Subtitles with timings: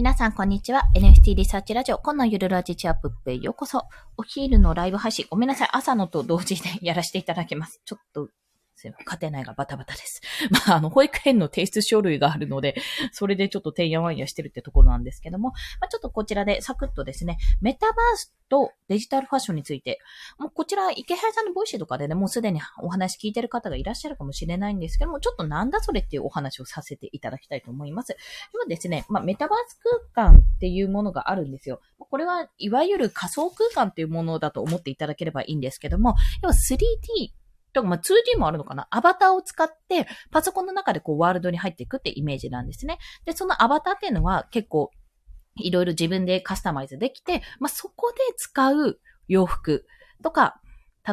[0.00, 0.88] 皆さん、こんにちは。
[0.94, 3.82] NFT リサーチラジオ、今のゆるラジチアップへようこそ。
[4.16, 5.68] お昼のライブ配信、ごめんなさい。
[5.72, 7.82] 朝のと同時で やらせていただきます。
[7.84, 8.30] ちょっと、
[8.88, 10.20] 家庭内がバタバタです。
[10.50, 12.76] まあ、あの、保育園の提出書類があるので、
[13.12, 15.50] それでちょっとてんやわんやしてるってところなんですけども、
[15.80, 20.00] まあ、ちょっとこちらでサクッとですね、メタバースとデジタルファッションについて、
[20.38, 28.16] もうこちら、イケハヤさんのボイシーとかでね、もうすでにお話聞いてる方がいらっしゃるかもしれないんですけども、ちょっとなんだそれっていうお話をさせていただきたいと思います。
[28.54, 29.78] 今ですね、まあ、メタバース
[30.14, 31.80] 空間っていうものがあるんですよ。
[31.98, 37.39] これはいわゆる仮想空間っていうものだと思っていただければいいんですけども、要は 3D
[37.72, 38.88] とか、まあ、2D もあるのかな？
[38.90, 42.98] アバターを使って、パソコンの中でこう、ワールドに入っていくってイメージなんですね。
[43.24, 44.90] で、そのアバターっていうのは結構、
[45.56, 49.84] いろいろ自分でカスタマイズできて、まあ、そこで使う洋服
[50.22, 50.60] とか、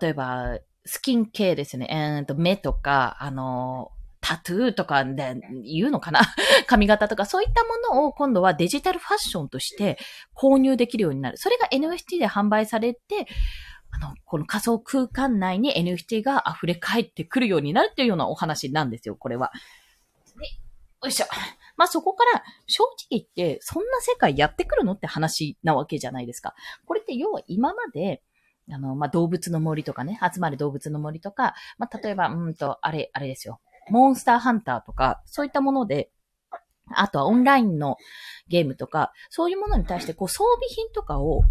[0.00, 1.86] 例えば、スキン系ですね。
[1.90, 6.20] えー、と目とか、あのタトゥーとかで言うのかな？
[6.66, 9.98] 髪型とかそういったものを今度はデジタルファッションとして
[10.34, 11.36] 購入できるようになる。
[11.36, 13.26] それが NFT で販売されて、
[14.08, 19.52] の、この仮想空間内に NFT が溢れ返ってくるようになるっていうようなお話なんですよ、これは。
[20.38, 21.26] で、よいしょ。
[21.76, 26.54] まあ、そこから、正直言って、そんな世界やってくるのって話なわけじゃないですか。
[26.84, 28.22] これって要は今まで、
[28.70, 33.60] あの、まあ、動物の森とかね、集まる動物の森とか、まあ、例えば、うんと、あれ、あれですよ。
[33.90, 36.10] モンスターハンターとか、そういったもので、
[36.94, 37.96] あとはオンラインの
[38.48, 41.42] ゲームとか、そういうものに対して、こう、装備品とかを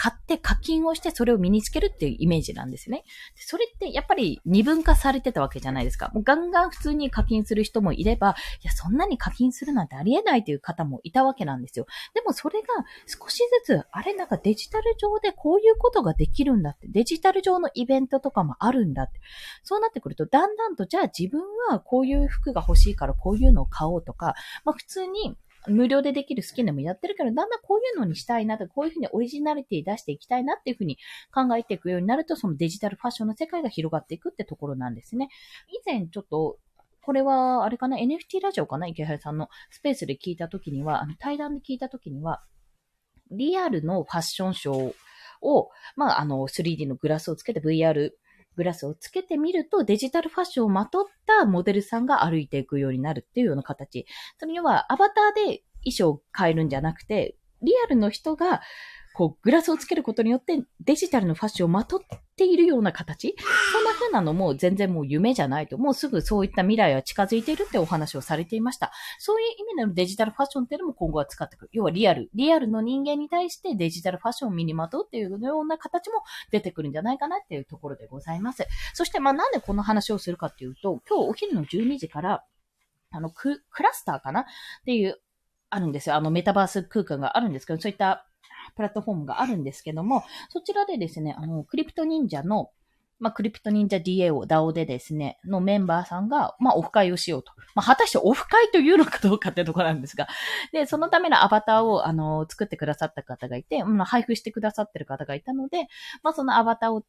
[0.00, 3.02] 買って課金をしてそれを身につけるっていうイメージなんですね。
[3.34, 6.12] それってやっぱり二分化されてたわけじゃないですか。
[6.14, 11.86] もうガンガン普通に課金する人もいれば、いや、そんなに課金するなんてありえないという方もいたわけなんですよ。
[12.14, 12.68] でもそれが
[13.06, 19.20] 少しずつ、あれなんかデジタル上でこういうことができるんだって、デジタル上のイベントとかもあるんだって。
[19.64, 25.36] そうなってくると、だんだんと、じゃあ自分はこういう服が欲しいからこういうのを買おうとか、まあ普通に
[25.66, 30.98] 無料でできるスキンでもやってるけど、だんだんこういうのにしたいなとこういうふうにオリジナリティ出していきたいなっていうふうに
[31.34, 35.28] 考えていくようになると、そのデジタルファッションの世界が広がっていくってところなんですね。
[35.68, 36.58] 以前ちょっと、
[37.02, 42.42] これは、あれかな ?NFT ラジオかな池原さんのスペースで聞いたときには、あの、対談で聞いたときには、
[43.30, 44.94] リアルのファッションショー
[45.42, 48.10] を、まあ、あの、3D のグラスをつけて VR
[48.58, 54.04] グラスをつけてみると、デジタルファッションをまとったモデルさんが歩いていくようになるっていうような形。
[54.36, 58.60] それには、アバターで衣装を変えるんじゃなくて、リアルの人が、
[59.18, 62.00] こう、グラスをつけることによってデジタルのファッションをまとっ
[62.36, 63.34] ているような形？
[63.72, 65.76] そんな風なのも全然もう夢じゃないと。
[65.76, 68.92] もうすぐそういった未来は近づいているってお話をされていました。
[69.18, 71.70] そういう意味でのデジタルファッションっていうのも今後は使ってくる。
[71.72, 72.30] 要はリアル。
[72.32, 78.64] リアルの人間に対してデジタルファッションを身にまとうっていうような形も出てくるんじゃないかなっていうところでございます。
[78.94, 82.44] そしてまあなんでこの話をするかっていうと、今日お昼の12時から、
[83.10, 84.42] あの、ク、クラスターかな？
[84.42, 84.44] っ
[84.84, 85.18] ていう
[85.70, 86.14] あるんですよ。
[86.14, 88.27] あのメタバース空間があるんですけど、そういった
[88.78, 92.70] プラットフォームがあるんですけども、そちらでですね、あの、クリプト忍者の、
[93.18, 97.50] まあ、クリプト忍者 DAO、DAO でですね、のメンバーさんが、まあ、オフ会をしようと。
[97.74, 100.28] まあ、果たしてオフ会というのかどうかってところなんですが、
[100.72, 105.88] で、そのためのアバターを、あの、作ってくださった方がいて、まあ、配布してくださってる方がいたので、
[106.22, 107.02] まあ、そのアバターを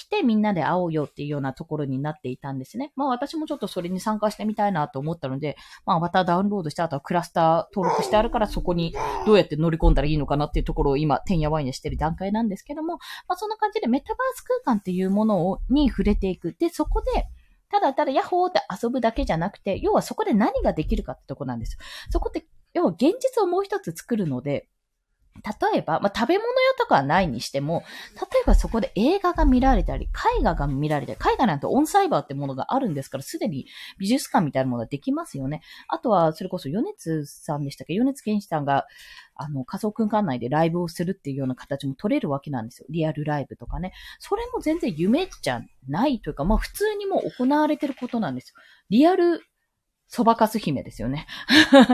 [0.00, 2.90] 来てみんなで会おうよっていうようなところになっていたんですね。
[2.96, 8.94] まあ私もちょっとそれに参加してみたいなと思ったので、まあまたダウンロードした後はクラスター登録してあるからそこに
[9.26, 12.94] どうやって乗り込んだらいいのかなっていうところを今、てんやわんやしてる段階なんですけども、
[13.28, 16.56] まあそんな感じでメタバース空間っていうものをに触れていく。
[16.58, 17.26] で、そこで、
[17.70, 21.76] ただただヤッホーって遊ぶだけじゃなくて、要はそこで何ができるかってとこなんです。
[22.08, 24.66] そこって、要は現実をもう一つ作るので、
[25.36, 27.82] 例えば、まあ、食べ物屋とかはないにしても、
[28.14, 30.08] 例えばそこで映画が見られたり、
[30.38, 33.66] 絵画が見られたり、絵画なんてオンサイバーってものがあるんですから、すでに
[33.98, 35.62] 美術館みたいなものができますよね。
[35.88, 37.94] あとは、それこそ、米津さんでしたっけ？
[37.94, 38.86] 米津玄師さんが、
[39.34, 42.86] あの、仮想空間内でライブをするっていうような形も取れるわけなんですよ。
[42.90, 43.92] リアルライブとかね。
[44.18, 48.54] それも全然夢じゃないというか、まあ普通にもう行われてることなんですよ。
[48.90, 49.40] リアル
[50.12, 51.24] そばかす姫ですよね。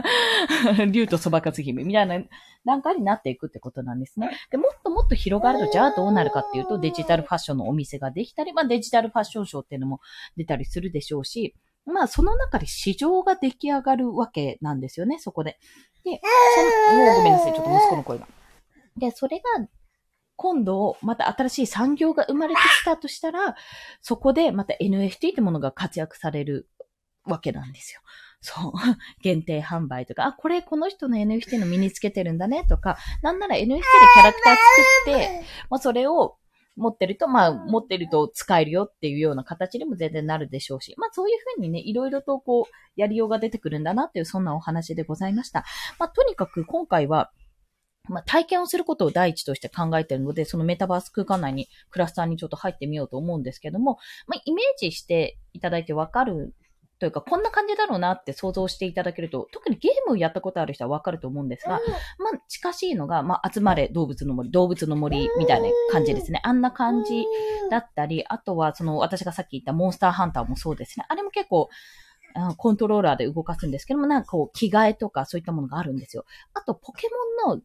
[0.91, 2.19] 竜とそばかす姫みたいな
[2.65, 4.31] 段階になっていくってことなんですね。
[4.51, 10.01] で、もっともっと広がると、じゃあどうなるかっていうと、デジタルファッションのお店ができたり、まあデジタルファッションショーっていうのも
[10.35, 11.55] 出たりするでしょうし、
[11.85, 15.59] まあその中で市場が出来上がるわけなんですよね、そこで。
[16.03, 16.19] で、
[16.89, 18.27] その、もうごめんなさい、ちょっと息子の声が。
[18.97, 19.69] で、それが、
[20.37, 23.57] 今度、また新しい産業が生まれてきたとしたら、
[24.01, 26.69] そこでまた NFT ってものが活躍される
[27.27, 28.01] わけなんですよ。
[28.41, 28.73] そう。
[29.23, 33.83] 限定販売とか、あ、これこの人の NFT の身につけてるんだねとか、なんなら NFT で
[34.15, 34.61] キャラクター作
[35.11, 36.39] って、まあ、それを、
[36.77, 45.65] 持ってると、まあ、持ってると使えるよっていうような形にも全然なるでしょうし、まあ、そういうふうにね、いろいろとこう、やりようが出てくるんだなっていう、そんなお話でございました。
[45.99, 47.33] まあ、とにかく今回は、
[48.09, 56.55] まあ、体験をすることを第一として考えているので、そのメタバース空間内に、クラスターにちょっと入ってみようと思うんですけども、まあ、イメージしていただいてわかる
[56.99, 61.81] というか、こんな感じだろうなって想像していただけると、特にゲームをやったことある人はわかると思うんですが、まあ、
[62.49, 66.41] 近しいのが、まあ、集まれ動物の森、動物の森みたいな感じですね。
[66.43, 67.27] あんな感じ
[67.71, 71.05] だったり、あとは、その、私がさっき言ったモンスターハンターもそうですね。
[71.09, 71.69] あれも結構、
[72.57, 76.25] コントローラーで動かすんですけども、なんかこう、着替えとかそういったものがあるんですよ。
[76.55, 77.09] あと、ポケ
[77.45, 77.63] モンの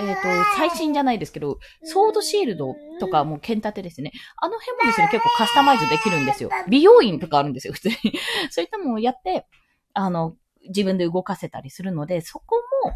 [0.00, 4.12] えっ、ー、と、最新じゃないですけど、ソードシールドとかもう剣立てですね。
[4.36, 6.50] あの辺もですね、結構カスタマイズできるんですよ。
[6.68, 7.96] 美容院とかあるんですよ、普通に。
[8.50, 9.46] そういったものをやって、
[9.94, 10.36] あの、
[10.68, 12.92] 自分で動かせたりするので、そこも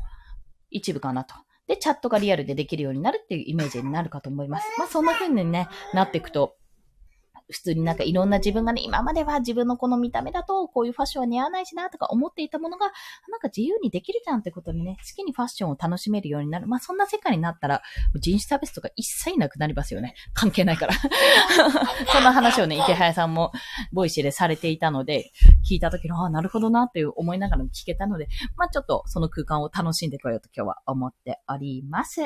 [0.70, 1.34] 一部かなと。
[1.66, 4.66] で、チャットがリアルでできるようになるっていうイメージになるかと思います。
[4.78, 6.56] まあ、そんな風にね、なっていくと、
[7.50, 12.86] 普通になんかいろんな自分がね、今までは自分のこの見た目だとこういうファッションは似合わないしなとか思っていたものが、
[13.28, 16.66] なんか自由にできるじゃんってことにね、好きにファッションを楽しめるようになる。
[16.66, 17.82] まあそんな世界になったら、
[18.16, 20.14] 人種差別とか一切なくなりますよね。
[20.34, 20.94] 関係ないから
[22.12, 23.52] そんな話をね、イケハヤさんも
[23.92, 25.32] ボイシーでされていたので、
[25.68, 32.22] 聞いた時の、ああ、なるほどなっていう思いながらも聞けたので、まあちょっとその空間を楽しんでこようと今日は思っております。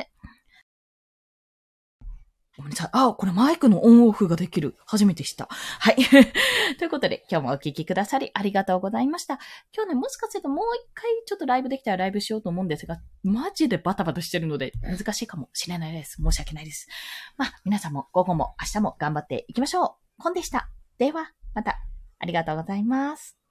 [2.56, 2.88] ごめんなさい。
[2.92, 4.76] あ、これマイクのオンオフができる。
[4.86, 5.48] 初めて知った。
[5.50, 5.96] はい。
[6.78, 9.38] ということで、今日もお聞きくださりありがとうございました。
[9.74, 16.22] 今日ね、もしかするともう一回ちょっとライブできたらライブしようと思うんですが、マジでバタバタしてるので難しいかもしれないです。
[16.22, 16.88] 申し訳ないです。
[17.36, 20.22] まあ、皆さんも午後も明日も頑張っていきましょう。
[20.22, 20.70] コンでした。
[20.98, 21.78] では、また、
[22.18, 23.45] ありがとうございます。